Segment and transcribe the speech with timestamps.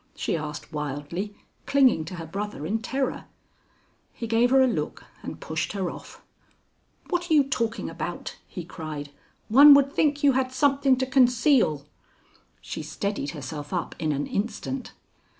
[0.15, 1.35] she asked wildly,
[1.67, 3.25] clinging to her brother in terror.
[4.11, 6.23] He gave her a look and pushed her off.
[7.11, 9.11] "What are you talking about?" he cried.
[9.47, 11.85] "One would think you had something to conceal."
[12.61, 14.93] She steadied herself up in an instant.